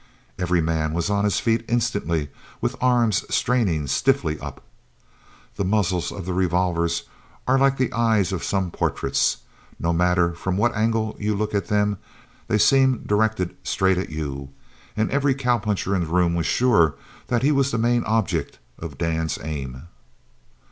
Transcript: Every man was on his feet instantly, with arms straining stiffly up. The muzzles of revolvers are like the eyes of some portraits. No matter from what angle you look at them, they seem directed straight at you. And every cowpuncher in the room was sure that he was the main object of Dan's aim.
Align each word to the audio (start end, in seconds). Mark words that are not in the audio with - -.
Every 0.39 0.61
man 0.61 0.95
was 0.95 1.11
on 1.11 1.25
his 1.25 1.39
feet 1.39 1.63
instantly, 1.69 2.29
with 2.59 2.75
arms 2.81 3.23
straining 3.29 3.85
stiffly 3.85 4.39
up. 4.39 4.63
The 5.57 5.63
muzzles 5.63 6.11
of 6.11 6.27
revolvers 6.27 7.03
are 7.47 7.59
like 7.59 7.77
the 7.77 7.93
eyes 7.93 8.31
of 8.31 8.43
some 8.43 8.71
portraits. 8.71 9.37
No 9.79 9.93
matter 9.93 10.33
from 10.33 10.57
what 10.57 10.73
angle 10.75 11.15
you 11.19 11.35
look 11.35 11.53
at 11.53 11.67
them, 11.67 11.99
they 12.47 12.57
seem 12.57 13.03
directed 13.05 13.55
straight 13.61 13.99
at 13.99 14.09
you. 14.09 14.49
And 14.97 15.11
every 15.11 15.35
cowpuncher 15.35 15.93
in 15.93 16.01
the 16.01 16.07
room 16.09 16.33
was 16.33 16.47
sure 16.47 16.95
that 17.27 17.43
he 17.43 17.51
was 17.51 17.69
the 17.69 17.77
main 17.77 18.03
object 18.05 18.57
of 18.79 18.97
Dan's 18.97 19.37
aim. 19.43 19.83